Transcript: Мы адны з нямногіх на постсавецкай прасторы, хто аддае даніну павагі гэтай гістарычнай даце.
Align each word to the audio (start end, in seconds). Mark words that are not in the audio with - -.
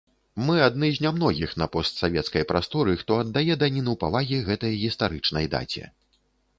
Мы 0.45 0.53
адны 0.67 0.87
з 0.95 1.03
нямногіх 1.05 1.53
на 1.63 1.67
постсавецкай 1.75 2.47
прасторы, 2.53 2.97
хто 3.05 3.21
аддае 3.27 3.53
даніну 3.67 3.93
павагі 4.03 4.45
гэтай 4.53 4.73
гістарычнай 4.83 5.45
даце. 5.57 5.83